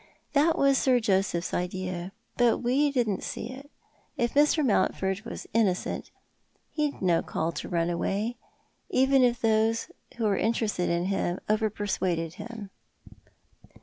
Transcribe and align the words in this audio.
That 0.33 0.57
was 0.57 0.79
Sir 0.79 0.99
Joseph's 0.99 1.53
idea, 1.53 2.11
but 2.35 2.57
we 2.57 2.89
didn't 2.89 3.21
see 3.21 3.51
it. 3.51 3.69
If 4.17 4.33
Mr. 4.33 4.65
Mountford 4.65 5.21
was 5.25 5.45
innocent 5.53 6.09
he'd 6.71 7.03
no 7.03 7.21
call 7.21 7.51
to 7.51 7.69
run 7.69 7.91
away— 7.91 8.37
even 8.89 9.23
if 9.23 9.39
those 9.39 9.91
who 10.17 10.23
were 10.23 10.37
interested 10.37 10.89
in 10.89 11.05
him 11.05 11.37
over 11.47 11.69
persuaded 11.69 12.33
him." 12.41 12.71